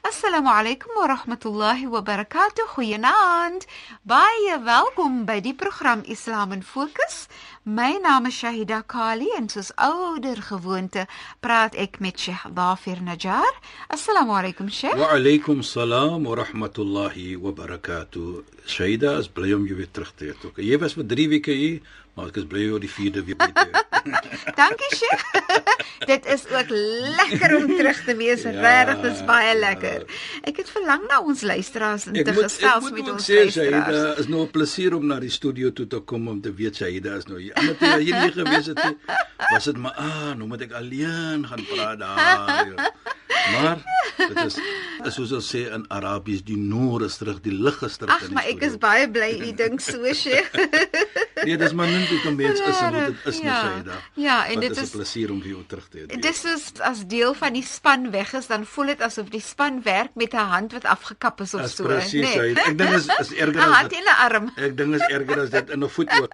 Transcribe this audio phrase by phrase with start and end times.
[0.00, 2.64] Assalamu alaykum wa rahmatullahi wa barakatuh.
[2.72, 3.66] Goeienaand.
[4.02, 7.28] Baie welkom by die program Islam in Fokus.
[7.64, 11.04] My naam is Shahida Kali en soos ouer gewoonte
[11.44, 13.52] praat ek met Sheikh Dafir Najjar.
[13.92, 14.96] Assalamu alaykum Sheikh.
[14.96, 18.40] Wa alaykum salaam wa rahmatullahi wa barakatuh.
[18.64, 20.52] Shahida, is bly om jou weer terug te hê.
[20.64, 21.84] Jy was vir 3 weke hier,
[22.20, 23.84] maar ek is bly oor die 4de week by jou.
[24.60, 25.22] Dankie Sheikh.
[26.12, 26.72] dit is ook
[27.16, 28.44] lekker om terug te wees.
[28.44, 30.04] Ja, Regtig, dit is baie lekker.
[30.04, 30.18] Ja.
[30.50, 33.88] Ek het verlang na ons luisteraars en te gesels met ons sê, luisteraars.
[33.96, 36.76] Dit is nou 'n plesier om na die studio toe te kom om te weet
[36.76, 37.54] Shahida is nou hier.
[37.54, 38.96] Ander toe jy nie gewees het nie,
[39.50, 42.92] was dit maar ah, nou moet ek alleen gaan praat daar.
[43.52, 43.78] Maar
[44.16, 48.14] dit is soos ons sê in Arabies die noor is terug, die lig is terug.
[48.14, 50.52] Ag, maar ek is baie bly u dink so, Sheikh.
[51.46, 53.96] nee, dis maar net hoe 'n mens is en hoe dit is ja, Shahida.
[54.14, 56.20] Ja, en dit is 'n plesier om jou terug te hê.
[56.20, 56.44] Dit is
[56.80, 60.34] as deel van die span weg is, dan voel dit asof die span werk met
[60.34, 62.54] 'n hand wat afgekap is of so, nee.
[62.54, 63.98] Ek dink is is erger as dit.
[63.98, 64.52] 'n arm.
[64.56, 66.32] Ek dink is erger as dit in 'n voet ook.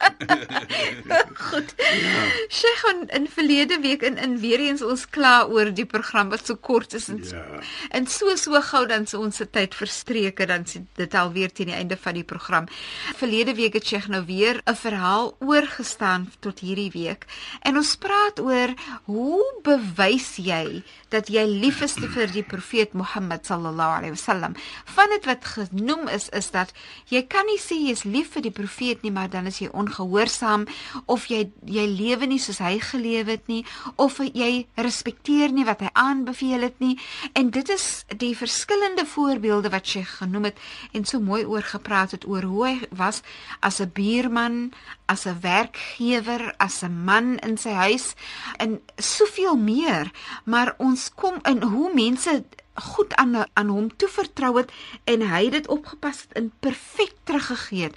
[1.49, 1.75] Goed.
[1.77, 2.23] Ja.
[2.49, 6.47] Sheikh in, in verlede week in in weer eens ons kla oor die program wat
[6.47, 7.45] so kort is en ja.
[7.91, 11.73] en so so gou dan se ons se tyd verstreke dan sien dit alweer teen
[11.73, 12.69] die einde van die program.
[13.17, 17.27] Verlede week het Sheikh nou weer 'n verhaal oorgestaan tot hierdie week
[17.63, 23.47] en ons praat oor hoe bewys jy dat jy lief is vir die profeet Mohammed
[23.47, 24.57] sallallahu alaihi wasallam.
[24.85, 26.73] Van dit wat genoem is is dat
[27.13, 29.71] jy kan nie sê jy is lief vir die profeet nie, maar dan is jy
[29.73, 30.67] ongehoorsaam
[31.07, 33.63] of jy jy lewe nie soos hy gelewe het nie
[34.01, 36.97] of jy respekteer nie wat hy aanbeveel het nie.
[37.35, 40.61] En dit is die verskillende voorbeelde wat sy genoem het
[40.93, 43.23] en so mooi oor gepraat het oor hoe hy was
[43.61, 44.73] as 'n buurman,
[45.07, 48.15] as 'n werkgewer, as 'n man in sy huis
[48.59, 50.11] en soveel meer.
[50.45, 52.45] Maar ons kom in hoe mense
[52.77, 54.73] goed aan aan hom toevertrou het
[55.05, 57.97] en hy dit opgepas het en perfek teruggegee het.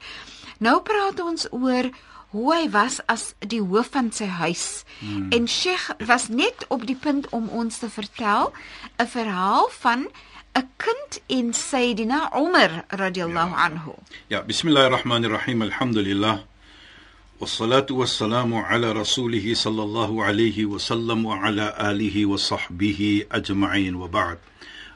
[0.59, 1.89] Nou praat ons oor
[2.34, 4.82] hoe hy was as die hoof van sy huis.
[4.98, 5.28] Hmm.
[5.30, 8.52] En Sheikh was net op die punt om ons te vertel
[8.98, 10.08] 'n verhaal van
[10.54, 13.64] 'n kind en Sayyidina Umar radhiyallahu ja.
[13.66, 13.92] anhu.
[14.26, 15.62] Ja, bismillahirrahmanirrahim.
[15.62, 16.38] Alhamdulillah.
[17.40, 24.38] والصلاه والسلام على رسوله صلى الله عليه وسلم وعلى اله وصحبه اجمعين وبعد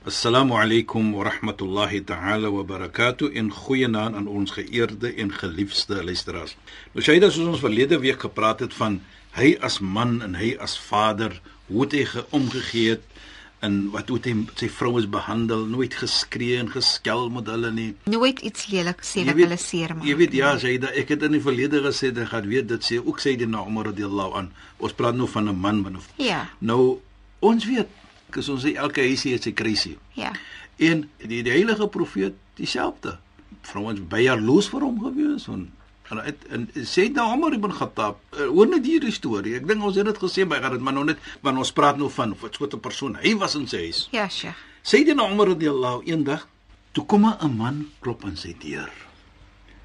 [0.06, 6.58] Assalamu alaykum wa rahmatullahi ta'ala wa barakatuh en goeienaand aan ons geëerde en geliefde luisteraars.
[6.92, 8.98] Nou Shaida soos ons verlede week gepraat het van
[9.38, 13.24] hy as man en hy as vader, hoe het hy omgegee het
[13.64, 17.90] en wat hoe hy sy vrouens behandel, nooit geskree en geskel met hulle nie.
[18.04, 20.04] Nooit iets lelik sê wat hulle seer maak.
[20.12, 23.00] Jy weet ja, Shaida, ek het in die verlede gesê dat gaan weet dit sê
[23.00, 24.52] ook sê die na Umar radhiyallahu an.
[24.84, 26.12] Ons praat nou van 'n man, man of.
[26.20, 26.50] Ja.
[26.60, 27.00] Nou
[27.40, 28.03] ons weet
[28.38, 29.98] is ons sê elke huisie het sy krisis.
[30.14, 30.34] Ja.
[30.78, 33.18] En die, die heilige profeet dieselfde.
[33.62, 35.72] Vrouens by jaloes vir hom gewees en
[36.12, 36.20] en,
[36.52, 39.56] en, en sê nou Omar ibn Khattab, uh, hoor net hierdie storie.
[39.60, 42.10] Ek dink ons het dit gesê by dit maar nou net want ons praat nou
[42.14, 43.18] van wat so 'n persoon.
[43.24, 44.08] Hy was in sy huis.
[44.12, 44.58] Ja, Sheikh.
[44.84, 46.48] Sê dit nou Omar radhiyallahu eendag
[46.94, 48.92] toe kom 'n man klop aan sy deur.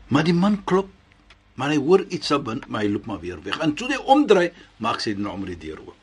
[0.09, 0.89] Maar die man klop
[1.55, 3.59] maar hy hoor iets op maar hy loop maar weer weg.
[3.59, 5.98] En toe hy omdraai, maak sy nou Omar die deur oop.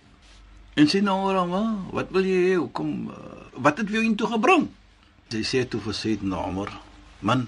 [0.75, 2.55] En sê nou maar, wat wil jy hê?
[2.59, 3.19] Hoekom uh,
[3.63, 4.67] wat het jou intoe gebring?
[5.31, 6.73] Sy sê toe vir sy namer,
[7.23, 7.45] man,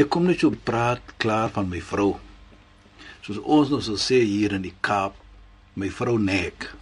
[0.00, 2.14] ek kom net so praat klaar van my vrou.
[3.22, 5.18] Soos ons nou so sê hier in die Kaap,
[5.76, 6.72] my vrou nek.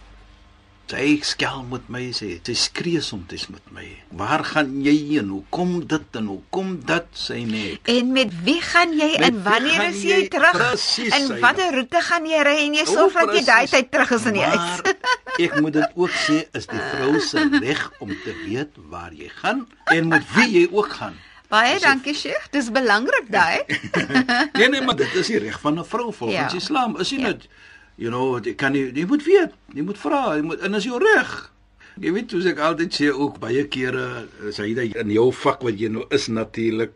[0.91, 3.85] Sy skel met my sê, sy skree soms met my.
[4.19, 5.29] Waar gaan jy heen?
[5.31, 7.91] Hoe kom dit en hoe kom dit sy net?
[7.91, 10.57] En met wie gaan jy met en wanneer is jy, jy terug?
[10.59, 14.11] Precies, en watter roete gaan jy ry en jy sorg dat jy daai tyd terug
[14.17, 14.83] is in die huis?
[15.47, 19.29] ek moet dit ook sê is die vrou se reg om te weet waar jy
[19.41, 21.17] gaan en met wie jy ook gaan.
[21.51, 23.63] Baie As dankie Sheikh, dis belangrik daai.
[24.57, 26.57] nee nee, maar dit is die reg van 'n vrou volgens ja.
[26.57, 26.95] Islam.
[26.99, 27.27] Is jy ja.
[27.27, 27.47] net
[27.95, 30.87] you know, jy kan nie jy moet weet, jy moet vra, jy moet en is
[30.87, 31.51] jou reg.
[31.99, 35.79] Jy weet hoe ek altyd sê ook baie kere sê jy in jou vak wat
[35.79, 36.95] jy nou is natuurlik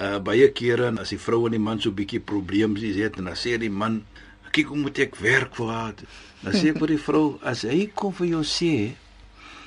[0.00, 3.36] uh baie kere as die vrou en die man so bietjie probleme het en dan
[3.36, 4.00] sê die man
[4.52, 5.94] kyk hoe moet ek werk vir haar?
[6.42, 8.74] Dan sê ek vir die vrou as hy kom vir jou sê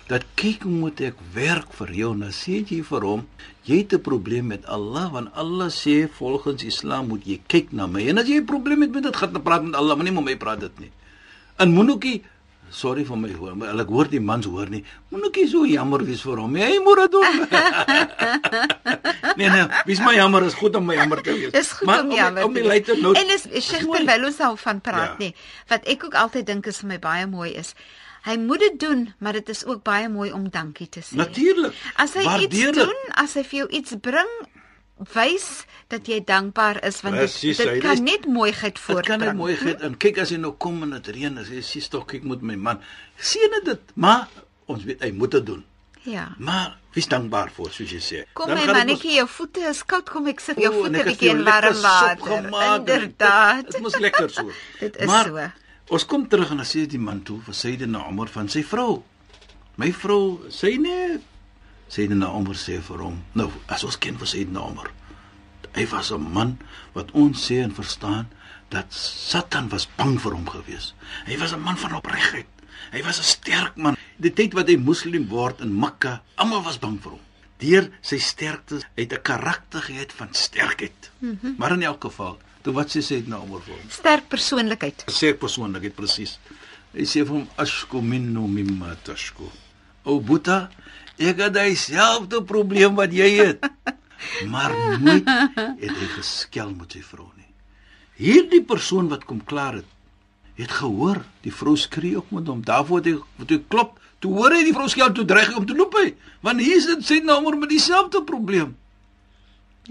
[0.10, 2.12] dat kyk hoe moet ek werk vir jou?
[2.18, 3.26] Dan sê jy vir hom
[3.64, 7.88] jy het 'n probleem met Allah want Allah sê volgens Islam moet jy kyk na
[7.88, 8.08] my.
[8.10, 10.26] En as jy 'n probleem het met dit gaan praat met Allah maar nie met
[10.26, 10.92] my praat dit nie.
[11.58, 12.24] En moenoetjie
[12.74, 14.84] sorry vir my hoor maar ek hoor die mans hoor nie
[15.14, 17.40] moenoetjie so jammer wees vir hom hy moet dit doen
[19.38, 22.04] nee nee wie's my jammer is goed om my jammer te wees Dis goed maar
[22.06, 22.46] om jammer.
[22.48, 22.80] om die te wees.
[22.80, 25.16] later nou En is is Sheikh terwyl ons al van praat Ja.
[25.20, 25.36] nie.
[25.70, 27.74] Wat ek ook altyd dink is vir my baie mooi is
[28.24, 31.16] hy moet dit doen, maar dit is ook baie mooi om dankie te sê.
[31.20, 34.30] natuurlik As hy iets doen, as hy vir jou iets bring,
[35.14, 38.80] wys dat jy dankbaar is want dit, Presies, hy dit is- kan net mooiheid Dit
[38.84, 39.20] voortbring.
[39.20, 41.62] kan net mooi gaan en kyk as hy nou kom en dit reën as hy
[41.62, 42.80] sê stok kyk moet my man
[43.18, 44.28] sien dit maar
[44.68, 45.64] ons weet hy moet dit doen
[46.06, 46.36] Ja.
[46.38, 49.84] maar wie's dankbaar vir soos jy sê Kom Dan my dit mannetjie, jou voete is
[49.84, 52.80] koud, kom ek sit jou O, voete ek bietjie in warm water.
[52.80, 53.72] Inderdaad.
[53.72, 54.52] Dit mos lekker so.
[54.80, 55.52] Dit is maar, so.
[55.96, 59.04] Ons kom terug en dan sê die man toe vir Sayyidina Umar van sy vrou.
[59.78, 61.20] My vrou sê nee.
[61.94, 64.90] Sayyidina Umar sê vir hom, nou as ons ken vir Sayyidina Umar.
[65.76, 66.58] Hy was 'n man
[66.94, 68.28] wat ons sê en verstaan
[68.70, 70.94] dat Satan was bang vir hom gewees.
[71.28, 72.50] Hy was 'n man van opregtheid.
[72.92, 73.98] Hy was 'n sterk man.
[74.18, 77.20] Die tyd wat hy moslim word in Mekka, almal was bang vir hom.
[77.58, 81.12] Deur sy sterkte, hy het 'n karakter gehad van sterkheid.
[81.20, 81.56] Mm -hmm.
[81.58, 83.90] Maar in elk geval, toe wat sê nou oor vir hom?
[83.90, 85.06] Sterk persoonlikheid.
[85.08, 86.40] Sê ek persoonlikheid presies.
[86.94, 89.50] Hy sê vir hom ashku minnu mimma tashku.
[90.04, 90.70] O Boeta,
[91.18, 93.68] ek het dieselfde probleem wat jy het.
[94.48, 97.50] Maar nooit het hy geskel met sy vrou nie.
[98.20, 99.90] Hierdie persoon wat kom klaar het,
[100.56, 102.62] het gehoor die vrou skree ook met hom.
[102.66, 103.98] Daarvoor het hy het hy klop.
[104.24, 106.14] Toe hoor hy die vrou skel toe dreig hy om te loop hy.
[106.46, 108.76] Want hier is dit sê nou maar met dieselfde probleem.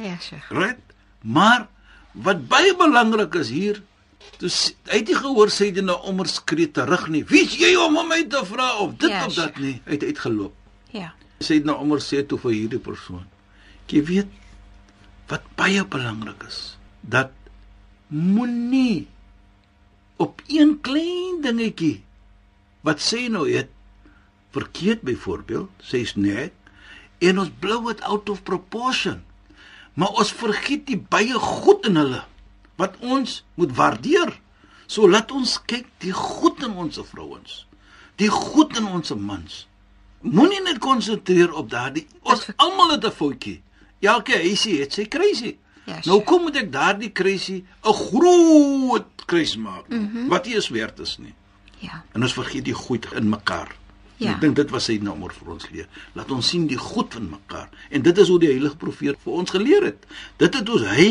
[0.00, 0.48] Ja, Sheikh.
[0.54, 0.80] Right?
[1.20, 1.66] Maar
[2.12, 3.82] wat baie belangrik is hier,
[4.40, 7.24] dis hy het nie gehoor sê dit nou ommer skree terug nie.
[7.28, 9.80] Wie's jy om hom uit te vra of dit Ja, of dat nie?
[9.84, 10.56] Hy het uitgeloop.
[10.92, 11.12] Ja.
[11.40, 13.24] Sê dit nou ommer sê toe vir hierdie persoon.
[13.92, 14.38] Jy weet
[15.28, 17.32] wat baie belangrik is, dat
[18.12, 19.08] moenie
[20.20, 22.02] op een klein dingetjie
[22.84, 23.70] wat sê nou het
[24.52, 26.52] verkeerd byvoorbeeld, sê's net
[27.22, 29.22] en ons blou dit out of proportion.
[29.94, 32.22] Maar ons vergiet die baie goed in hulle
[32.80, 34.32] wat ons moet waardeer.
[34.88, 37.62] So laat ons kyk die goed in ons vrouens.
[38.20, 39.62] Die goed in ons mans.
[40.22, 43.62] Moenie net konsentreer op daardie ons almal het 'n foutjie.
[44.00, 45.56] Elke huisie het sy crazy.
[45.84, 50.10] Ja, nou kom moet ek daardie crazy 'n groot kruis maak mm.
[50.12, 50.28] -hmm.
[50.28, 51.34] wat nie eens werd is nie.
[51.78, 52.04] Ja.
[52.12, 53.76] En ons vergeet die goed in mekaar.
[54.22, 54.36] Ja.
[54.36, 55.88] Ek dink dit was sy nommer vir ons leer.
[56.14, 57.68] Laat ons sien die goed in mekaar.
[57.90, 60.06] En dit is hoe die heilige profeet vir ons geleer het.
[60.42, 61.08] Dit het ons hy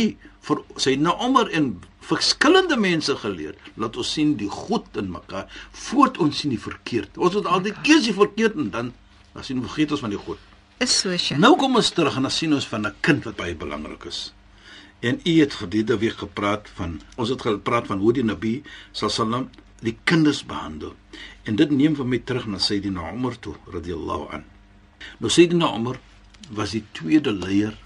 [0.48, 1.74] vir sy nommer en
[2.12, 3.56] verskillende mense geleer.
[3.76, 5.52] Laat ons sien die goed in mekaar
[5.86, 7.18] voordat ons sien die verkeerd.
[7.18, 8.94] Ons moet altyd eers die verkeerd en dan
[9.32, 10.40] dan sien vergeet ons van die goed.
[10.84, 11.40] Is so, Sheikh.
[11.40, 14.34] Nou kom ons terug en dan sien ons van 'n kind wat baie belangrik is.
[15.00, 19.50] En u het gedurende week gepraat van ons het gepraat van hoe die Nabi sallam
[19.82, 20.96] die kinders behandel.
[21.44, 24.44] En dit neem vir my terug na Sayyidina Umar toe radhiyallahu an.
[25.20, 26.00] Nou Sayyidina Umar
[26.50, 27.78] was die tweede leier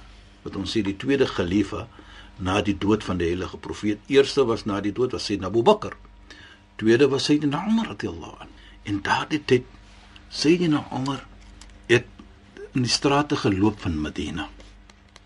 [0.43, 1.85] wat ons sê die tweede khalifa
[2.37, 4.03] na die dood van die heilige profeet.
[4.11, 5.95] Eerste was na die dood was Sayyidina Abu Bakr.
[6.75, 8.51] Tweede was Sayyidina Umar radhiyallahu an.
[8.83, 9.65] En daardie tyd
[10.29, 11.23] Sayyidina Umar
[11.87, 12.07] het
[12.73, 14.49] in die strate geloop van Medina.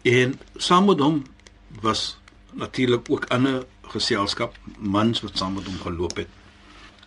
[0.05, 1.23] En saam met hom
[1.81, 2.17] was
[2.53, 6.38] natuurlik ook ander geselskap mans wat saam met hom geloop het.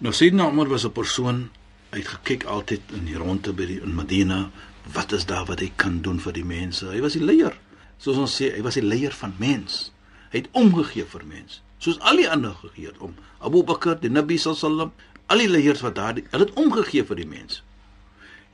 [0.03, 1.51] Nou Sayyidina Umar was 'n persoon
[1.93, 4.51] hy het gekyk altyd in die rondte by die in Medina,
[4.93, 6.89] wat is daar wat hy kan doen vir die mense?
[6.91, 7.55] Hy was die leier.
[7.99, 9.93] Soos ons sê, hy was die leier van mens.
[10.33, 13.15] Hy het omgegee vir mens, soos al die ander gegee het om.
[13.39, 14.91] Abu Bakr, die Nabi sallam,
[15.27, 17.63] al die leiers wat daar, hulle het omgegee vir die mens.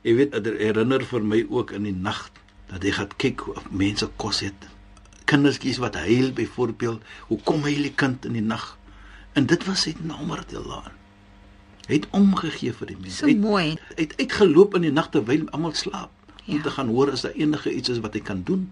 [0.03, 2.29] Jy weet, dit herinner vir my ook in die nag
[2.67, 4.69] dat jy gaan kyk of mense kos het.
[5.25, 8.77] Kindertjies wat huil byvoorbeeld, hoe kom hy die kind in die nag?
[9.33, 10.99] En dit was hy Umar radhiyallahu an.
[11.89, 13.17] Hy het omgegee vir die mense.
[13.17, 13.69] So Hy het- mooi.
[13.95, 16.11] Hy het uitgeloop in die nag terwyl almal slaap
[16.47, 16.61] om Ja.
[16.61, 18.69] te gaan hoor as daar enige iets is wat hy kan doen.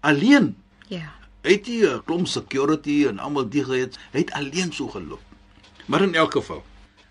[0.00, 0.54] Alleen.
[0.88, 1.12] Ja.
[1.42, 3.98] Hy het nie 'n klomp security en almal die gehad.
[4.12, 5.20] Hy het alleen so geloop.
[5.86, 6.62] Maar in elk geval,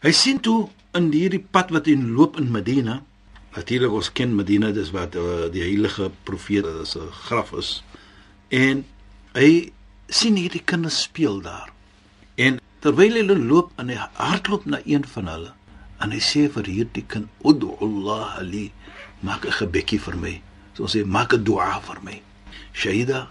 [0.01, 3.03] hy sien toe in hierdie pad wat hy loop in Medina.
[3.55, 7.83] Natuurlik ons ken Medina, dis wat uh, die heilige profeet se graf is.
[8.47, 8.85] En
[9.33, 9.71] hy
[10.07, 11.69] sien hierdie kinders speel daar.
[12.35, 15.53] En terwyl hulle loop en hy hardloop na een van hulle,
[15.99, 18.71] En hy sê vir hierdie kind, "Ud'u Allah li,
[19.21, 20.41] maak 'n gebedjie vir my."
[20.75, 22.21] So sê maak 'n dua vir my.
[22.73, 23.27] Shaida,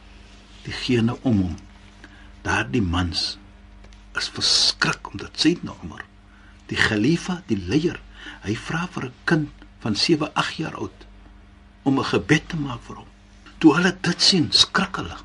[0.64, 1.57] diegene om hom.
[2.43, 3.38] Daardie mans
[4.17, 6.05] is verskrik omdat Sayyidina Umar,
[6.67, 8.00] die khalifa, die leier,
[8.43, 9.49] hy vra vir 'n kind
[9.81, 11.07] van 7, 8 jaar oud
[11.85, 13.09] om 'n gebed te maak vir hom.
[13.59, 15.17] Toe hulle dit sien, skrik hulle.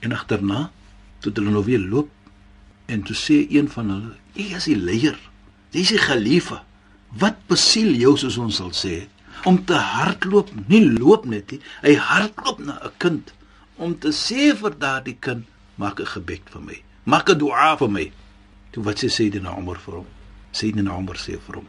[0.00, 0.70] En agterna,
[1.20, 2.08] toe hulle nou weer loop
[2.86, 5.18] en toe sê een van hulle, "Jy is die leier.
[5.70, 6.64] Jy is die khalifa.
[7.18, 9.06] Wat besiel jou soos ons sal sê
[9.44, 11.60] om te hardloop, nie loop net nie.
[11.82, 13.32] Hy hardloop na 'n kind
[13.76, 15.44] om te sê vir daardie kind,
[15.76, 16.82] maak 'n gebed vir my.
[17.04, 18.12] Maak 'n dua vir my."
[18.70, 20.06] Toe wat sê Sayyidina Umar vir hom?
[20.52, 21.66] Sayyidina Umar sê vir hom: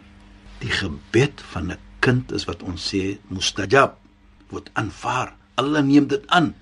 [0.60, 3.98] "Die gebed van 'n kind is wat ons sê mustajab
[4.54, 5.34] word aanvaar.
[5.56, 6.54] Allah neem dit aan.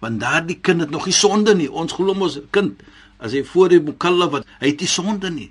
[0.00, 1.68] Want daardie kind het nog nie sonde nie.
[1.70, 2.80] Ons glo mos kind
[3.20, 5.50] as hy voor die mukallaf wat hy het nie sonde nie.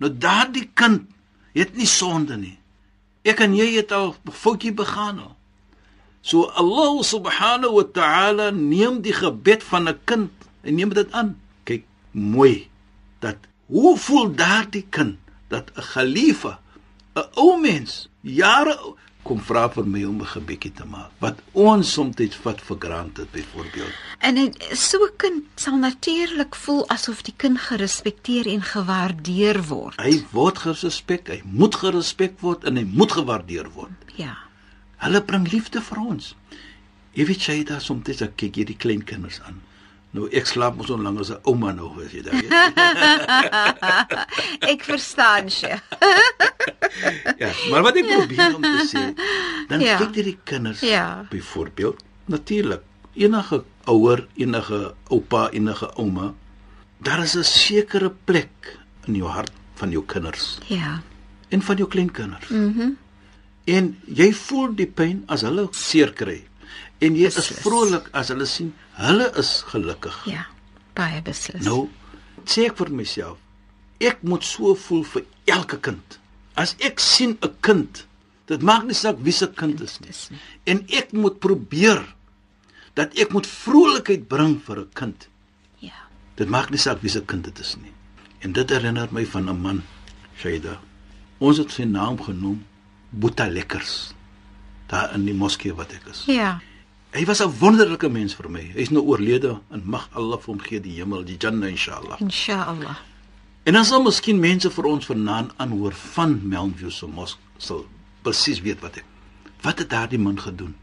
[0.00, 1.10] Nou daardie kind
[1.56, 2.56] het nie sonde nie.
[3.26, 5.34] Ek en jy het al foutjie begaan al.
[6.22, 11.36] So Allah subhanahu wa ta'ala neem die gebed van 'n kind en neem dit aan.
[11.64, 12.68] Kyk mooi
[13.20, 13.36] dat
[13.66, 15.16] hoe voel daardie kind
[15.48, 16.60] dat 'n khalifa
[17.16, 18.76] 'n ou mens jare
[19.30, 23.28] kom vra vir my om 'n gebedjie te maak wat ons soms vat vir granted
[23.32, 24.36] byvoorbeeld En
[24.76, 30.00] so 'n kind sal natuurlik voel asof die kind gerespekteer en gewaardeer word.
[30.00, 34.36] hy word gerespek hy moet gerespek word en hy moet gewaardeer word Ja.
[34.96, 36.34] hulle bring liefde vir ons
[37.14, 39.62] jy weet jy daar soms ek kyk hierdie klein kinders aan
[40.12, 42.50] nou ek slaap mos as 'n ouma nou as jy weet
[44.72, 45.82] Ek verstaan, Sheikh.
[47.42, 49.14] ja maar wat ek probeer om te sê
[49.68, 49.96] dan Ja.
[49.98, 51.26] kyk jy die kinders Ja.
[51.30, 52.80] byvoorbeeld natuurlik
[53.14, 56.34] enige ouer enige oupa enige ouma
[57.02, 61.02] daar is 'n sekere plek in jou hart van jou kinders Ja.
[61.48, 62.78] en van jou kleinkinders Mhm.
[62.78, 62.96] Mm
[63.66, 66.42] en jy voel die pyn as hulle seer kry
[67.00, 67.60] en jy is Beslis.
[67.64, 70.46] vrolik as hulle sien hulle is gelukkig Ja.
[70.94, 71.64] Baie beslis.
[71.64, 71.88] nou
[72.44, 73.38] sê ek vir myself
[74.00, 76.18] ek moet so voel vir elke kind
[76.56, 78.06] as ek sien 'n kind
[78.46, 80.38] dit maak nie saak wie se kind is nie.
[80.66, 82.04] en ek moet probeer
[82.94, 85.28] dat ek moet vrolikheid bring vir 'n kind
[85.80, 85.92] Ja.
[86.36, 87.92] dit maak nie saak wie se kind dit is nie
[88.42, 89.82] en dit herinner my van 'n man
[90.38, 90.80] Shaida
[91.40, 92.64] ons het sy naam genoem
[93.12, 94.12] Boeta Lekkers
[94.90, 96.58] daar in die moskee wat ek is Ja.
[97.12, 100.60] hy was 'n wonderlike mens vir my hy's nou oorlede en mag Allah vir hom
[100.60, 102.96] gee die hemel die Jannah inshallah Inshallah.
[103.64, 107.84] En dan sal miskien mense vir ons vanaand aanhoor van Melville se mos sal
[108.22, 109.04] presies weet wat ek.
[109.62, 110.74] Wat het daardie man gedoen?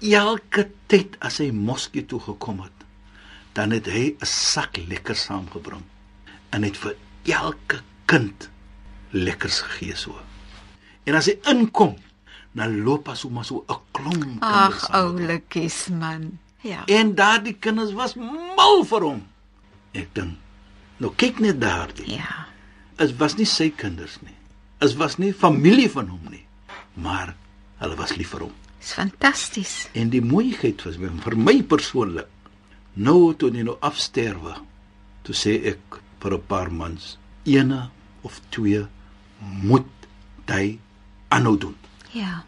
[0.00, 2.84] Elke tyd as hy moskee toe gekom het,
[3.54, 5.82] dan het hy 'n sak lekker saamgebring
[6.52, 8.48] en het vir elke kind
[9.12, 10.14] lekkers gegee so.
[11.04, 11.96] En as hy inkom,
[12.52, 15.16] dan loop hy sommer so 'n klomp kinders Ag, hom.
[15.16, 16.38] oulikies man.
[16.62, 16.84] Ja.
[16.86, 19.22] En daardie kinders was mal vir hom.
[19.92, 20.36] Ek dink,
[20.98, 22.10] nou kyk net daardie.
[22.16, 22.46] Ja.
[22.96, 24.34] Dit was nie sy kinders nie.
[24.78, 26.44] Dit was nie familie van hom nie,
[26.94, 27.34] maar
[27.78, 28.52] hulle was lief vir hom.
[28.80, 29.88] Dis fantasties.
[29.92, 32.28] En die mooiheid was vir vir my persoonlik.
[32.94, 34.54] Nou toe hy nou afsterwe,
[35.22, 37.90] toe sê ek vir 'n paar mans, ene
[38.22, 38.86] of twee
[39.62, 39.86] moet
[40.48, 40.78] hy
[41.28, 41.76] aanhou doen.
[42.12, 42.44] Ja.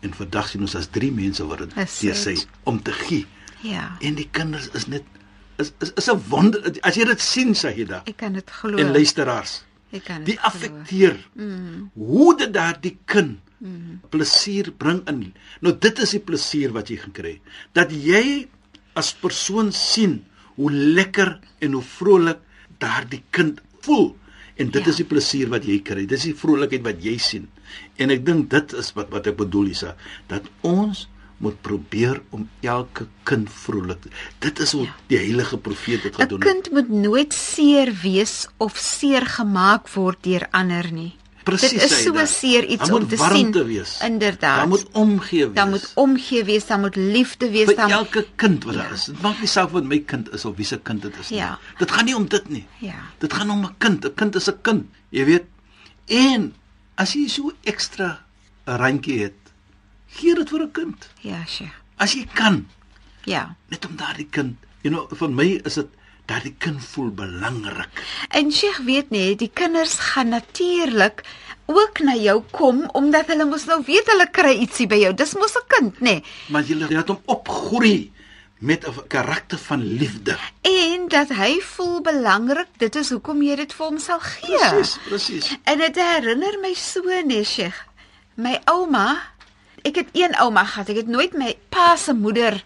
[0.00, 2.36] En vandag sien ons as drie mense wat dit teer sy
[2.68, 3.26] om te gee.
[3.64, 3.94] Ja.
[4.04, 5.04] En die kinders is net
[5.62, 8.76] is is, is 'n wonder as jy dit sien Sahida Ek kan dit glo.
[8.76, 9.64] en luisteraars.
[9.92, 11.16] Ek kan dit Die affekteer.
[11.34, 11.90] Mm.
[11.94, 14.00] Hoe dit daardie kind mm.
[14.10, 15.34] plesier bring in.
[15.60, 17.40] Nou dit is die plesier wat jy gaan kry.
[17.72, 18.48] Dat jy
[18.94, 22.38] as persoon sien hoe lekker en hoe vrolik
[22.78, 24.16] daardie kind voel.
[24.56, 24.90] En dit Ja.
[24.90, 26.06] is die plesier wat jy kry.
[26.06, 27.48] Dis die vrolikheid wat jy sien.
[27.96, 29.96] En ek dink dit is wat wat ek bedoel Isa,
[30.28, 31.08] dat ons
[31.38, 33.98] moet probeer om elke kind vrolik.
[34.38, 34.94] Dit is hoe Ja.
[35.08, 36.48] die heilige profeet 'n gedoen het.
[36.52, 41.14] Kind moet nooit seer wees of seer gemaak word deur ander nie.
[41.44, 43.52] Presies, Dit is so seer iets om te sien.
[43.66, 43.98] Wees.
[44.02, 44.56] Inderdaad.
[44.58, 45.54] Daar moet omgee wees.
[45.54, 48.80] Daar moet omgee wees, daar moet liefde wees, vir daar elke kind wat Ja.
[48.82, 49.04] daar is.
[49.04, 51.38] Dit maak nie saak wat my kind is of wie se kind dit is nie.
[51.38, 51.58] Ja.
[51.78, 52.66] Dit gaan nie om dit nie.
[52.78, 52.94] Ja.
[53.18, 54.04] Dit gaan om 'n kind.
[54.04, 55.44] 'n Kind is 'n kind, jy weet.
[56.06, 56.54] En
[56.96, 58.20] as jy so ekstra
[58.66, 59.34] 'n randjie het,
[60.08, 61.08] gee dit vir 'n kind.
[61.20, 61.74] Ja, Sheikh.
[61.96, 62.66] As jy kan,
[63.24, 63.56] Ja.
[63.68, 65.86] net om daardie kind, you know, vir my is dit
[66.26, 68.02] daardie kind voel belangrik.
[68.28, 71.24] En Sheikh weet nie, die kinders gaan natuurlik
[71.66, 75.14] ook na jou kom omdat hulle mos nou weet hulle kry ietsie by jou.
[75.14, 76.22] Dis mos 'n kind, nê?
[76.48, 78.12] Maar jy laat hom opgroei
[78.58, 80.36] met 'n karakter van liefde.
[80.60, 82.68] En dat hy voel belangrik.
[82.76, 84.58] Dit is hoekom jy dit vir hom sal gee.
[84.58, 85.56] Presies, presies.
[85.64, 87.84] En dit herinner my so, nee, Sheikh.
[88.34, 89.22] My ouma,
[89.82, 90.88] ek het een ouma gehad.
[90.88, 92.64] Ek het nooit my pa se moeder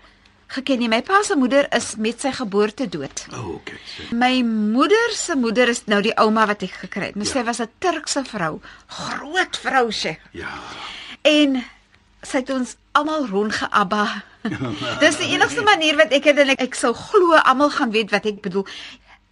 [0.49, 0.88] geken nie.
[0.88, 3.25] My pa se moeder is met sy geboorte dood.
[3.33, 3.78] O, oh, okay.
[3.85, 4.17] So.
[4.17, 7.17] My moeder se moeder is nou die ouma wat ek gekry het.
[7.17, 7.33] Nou Ja.
[7.33, 10.21] sy was 'n Turkse vrou, groot vrou Sheikh.
[10.33, 10.49] Ja.
[11.23, 11.64] En
[12.23, 14.23] sy het ons almal rondgeabba.
[15.00, 18.11] Dis die enigste manier wat ek het en ek, ek sou glo almal gaan weet
[18.11, 18.67] wat ek bedoel.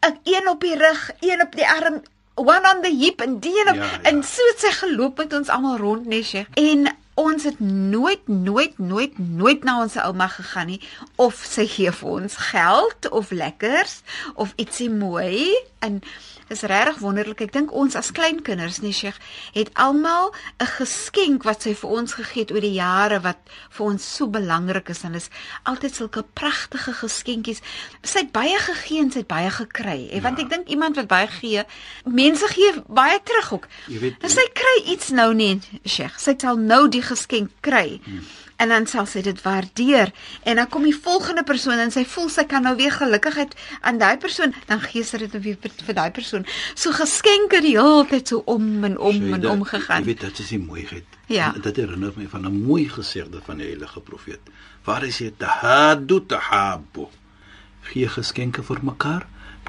[0.00, 2.02] Ek een op die rug, een op die arm,
[2.35, 4.02] one on the hip en die een op Ja, ja.
[4.02, 6.49] en so het sy geloop met ons almal rond nee Sheikh.
[6.54, 10.80] En ons het nooit nooit nooit nooit na ons ouma gegaan nie.
[11.16, 14.02] Of sy gee vir ons geld of lekkers
[14.35, 16.02] of ietsie mooi en
[16.46, 17.40] Dis regtig wonderlik.
[17.40, 19.18] Ek dink ons as kleinkinders, nee Sheikh,
[19.52, 23.38] het almal 'n geskenk wat sy vir ons gegee het oor die jare wat
[23.70, 25.28] vir ons so belangrik is en dis
[25.64, 27.60] altyd sulke pragtige geskenkies.
[28.02, 30.08] Sy het baie gegee en sy het baie gekry.
[30.12, 30.20] Ja.
[30.20, 31.64] Want ek dink iemand wat baie gee,
[32.04, 33.66] mense gee baie terug ook.
[33.88, 36.18] Jy weet- en sy kry iets nou nie, Sheikh.
[36.18, 38.00] Sy sal nou die geskenk kry.
[38.04, 38.22] Hmm.
[38.56, 42.28] En dan sal sy dit waardeer en dan kom die volgende persoon en sy voel
[42.32, 46.10] sy kan nou weer gelukigheid aan daai persoon, dan gee sy dit weer vir, daai
[46.10, 46.46] persoon.
[46.75, 50.00] So geskenke die hele tyd so om en om en Shaida, om gegaan.
[50.00, 51.04] Jy weet dit is die mooiheid.
[51.28, 51.52] Ja.
[51.54, 54.40] En Dit herinner my van 'n mooi gesegde van die heilige profeet.
[54.84, 57.06] Waar hy sê tahadu tahabu.
[57.82, 59.26] Gee geskenke vir mekaar,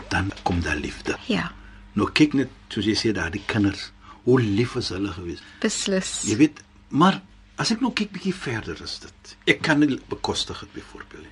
[0.10, 1.16] dan kom daar liefde.
[1.28, 1.52] Ja,
[1.98, 3.92] Nou kyk net soos jy sê daardie kinders,
[4.24, 5.40] hoe lief is hulle gewees.
[5.60, 6.22] beslis.
[6.28, 7.22] Jy weet, maar
[7.58, 9.36] as ek nou kyk bietjie verder is dit.
[9.48, 11.26] Ek kan nie bekostig dit byvoorbeeld.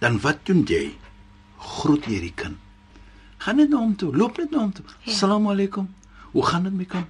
[0.00, 0.94] Dan wat doen jy?
[1.58, 2.56] Groet jy die kind.
[3.38, 4.84] Gaan net na hom toe, loop net na hom toe.
[5.04, 5.12] Ja.
[5.12, 5.88] Assalamu alaykum.
[6.32, 7.06] Hoe gaan dit met kan?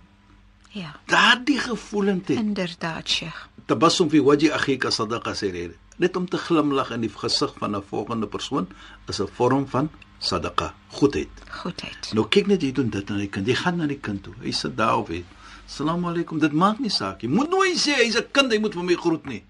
[0.77, 2.39] Ja, Daardie gevoelendheid.
[2.39, 3.49] inderdaad, Sheikh.
[3.67, 5.75] Tabassum fi wajhi akhika sadaqa sirr.
[5.97, 8.69] Net om te glimlag in die gesig van 'n volgende persoon
[9.09, 11.29] is 'n vorm van sadaqa, goedheid.
[11.51, 12.11] Goedheid.
[12.15, 13.47] Nou kyk net jy doen dit aan die kind.
[13.47, 14.35] Jy gaan na die kind toe.
[14.43, 15.25] Hy sit daar of hy
[15.67, 16.39] Assalamu alaykum.
[16.41, 17.23] Dit maak nie saak.
[17.23, 19.43] Jy moet nooit sê hy's 'n kind, hy moet vir my groet nie.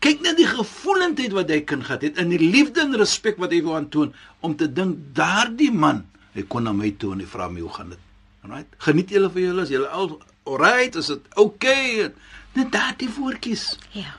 [0.00, 3.52] Kyk net die gevoelendheid wat hy kind gehad het en die liefde en respek wat
[3.52, 7.26] hy wou aantoon om te dink daardie man, hy kon na my toe en hy
[7.26, 7.98] vra my hoe gaan dit?
[8.42, 8.66] Alright?
[8.78, 10.96] Geniet julle vir julle, is julle al alright?
[10.96, 12.10] Is dit okay?
[12.54, 14.14] Net daardie woordjies, Ja.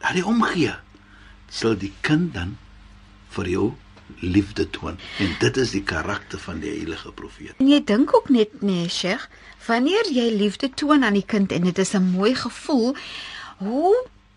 [0.00, 0.74] daardie omgee
[1.48, 2.56] sal die kind dan
[3.30, 3.74] vir jou
[4.20, 7.54] liefde toon en dit is die karakter van die heilige profeet.
[7.58, 9.28] En jy dink ook net nee, Sheikh,
[9.66, 12.96] wanneer jy liefde toon aan die kind en dit is 'n mooi gevoel,
[13.58, 13.94] hoe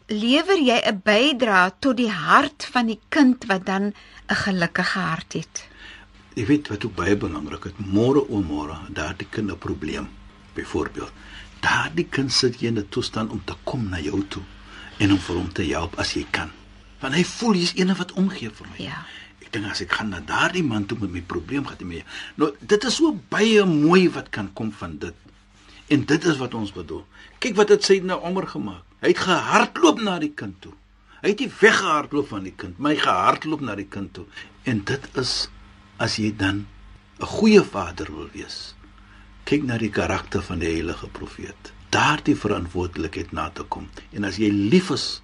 [0.07, 3.93] lewer jy 'n bydrae tot die hart van die kind wat dan
[4.27, 5.67] 'n gelukkige hart het?
[6.33, 10.09] Jy weet wat ook baie belangrik is, môre o môre, daardie kind 'n probleem.
[10.53, 11.11] Byvoorbeeld,
[11.59, 14.43] daardie kind sit jy in 'n toestand om te kom na jou toe
[14.97, 16.51] en om vir hom te help as jy kan.
[16.99, 18.83] Want hy voel jy's eene wat omgee vir my.
[18.83, 19.05] Ja.
[19.47, 22.05] Ek dink as ek gaan na daardie man toe met my probleem gaan hy mee.
[22.35, 25.15] Nou, dit is so baie mooi wat kan kom van dit.
[25.87, 27.05] En dit is wat ons bedoel.
[27.39, 28.83] Kyk wat het sy nou Omar gemaak.
[28.99, 30.73] Hy het gehardloop na die kind toe.
[31.21, 34.25] Hy het nie weggehardloop van die kind, maar hy gehardloop na die kind toe.
[34.67, 35.31] En dit is
[36.03, 36.65] as jy dan
[37.21, 38.75] 'n goeie vader wil wees.
[39.45, 41.71] Kyk na die karakter van die heilige profeet.
[41.89, 43.87] Daardie verantwoordelikheid na te kom.
[44.11, 45.21] En as jy lief is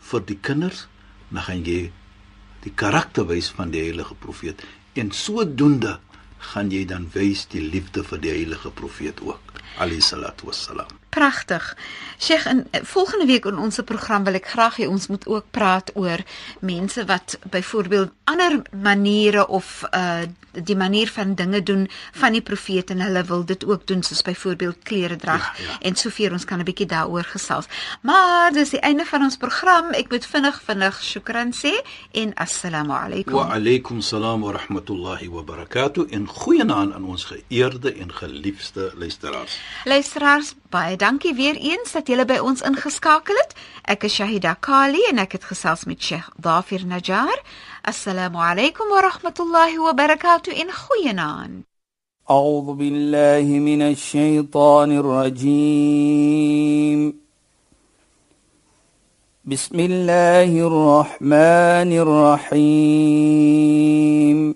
[0.00, 0.88] vir die kinders,
[1.28, 1.92] dan gaan jy
[2.66, 4.64] die karakter wys van die heilige profeet
[4.98, 5.98] en sodoende
[6.52, 9.45] gaan jy dan wys die liefde vir die heilige profeet ook.
[9.78, 10.86] Ali salatu wassalam.
[11.08, 11.76] Pragtig.
[12.18, 15.44] Sheikh, in eh, volgende week in ons program wil ek graag hê ons moet ook
[15.50, 16.20] praat oor
[16.60, 20.24] mense wat byvoorbeeld ander maniere of uh
[20.64, 24.22] die manier van dinge doen van die profeet en hulle wil dit ook doen soos
[24.22, 25.78] byvoorbeeld klere dra Ja, ja.
[25.80, 27.66] en soveel ons kan 'n bietjie daaroor gesels.
[28.00, 29.90] Maar dis die einde van ons program.
[29.92, 31.72] Ek moet vinnig vinnig shukran sê
[32.12, 33.32] en assalamu alaykum.
[33.34, 39.45] Wa alaykum salaam wa rahmatullahi wa barakatuh en goeienaand aan ons geëerde en geliefde luisteraars
[39.83, 43.53] Luisteraars, baie dankie weer eens dat julle by ons ingeskakel het.
[43.85, 47.41] Ek is Shahida Kali en ek het gesels met Sheikh Dafir Najjar.
[47.85, 51.65] Assalamu alaykum wa rahmatullahi wa barakatuh in goeienaand.
[52.29, 57.13] أعوذ بالله من الشيطان الرجيم
[59.45, 61.91] بسم الله الرحمن
[62.61, 64.55] الرحيم